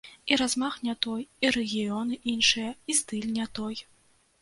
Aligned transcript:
І 0.31 0.37
размах 0.41 0.77
не 0.87 0.95
той, 1.07 1.21
і 1.45 1.53
рэгіёны 1.57 2.19
іншыя, 2.35 2.75
і 2.75 2.91
стыль 3.05 3.33
не 3.39 3.51
той. 3.61 3.75